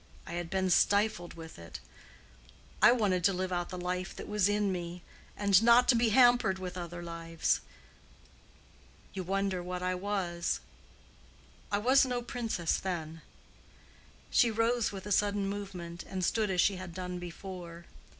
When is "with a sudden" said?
14.91-15.45